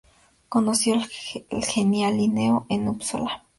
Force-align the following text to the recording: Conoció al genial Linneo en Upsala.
Conoció 0.49 0.95
al 0.95 1.63
genial 1.63 2.17
Linneo 2.17 2.65
en 2.69 2.87
Upsala. 2.87 3.43